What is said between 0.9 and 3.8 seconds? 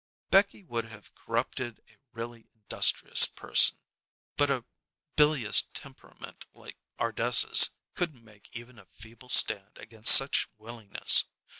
corrupted a really industrious person,